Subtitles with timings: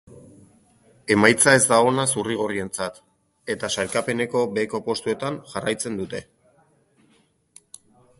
[1.15, 2.97] Emaitza ez da ona zurigorrientzat,
[3.55, 6.23] eta sailkapeneko beheko postuetan jarraitzen dute.